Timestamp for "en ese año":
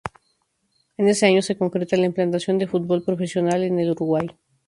0.97-1.43